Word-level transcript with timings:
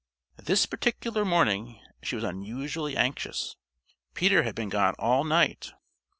This 0.41 0.65
particular 0.65 1.23
morning 1.23 1.79
she 2.01 2.15
was 2.15 2.23
unusually 2.23 2.97
anxious. 2.97 3.55
Peter 4.15 4.41
had 4.41 4.55
been 4.55 4.69
gone 4.69 4.95
all 4.97 5.23
night. 5.23 5.73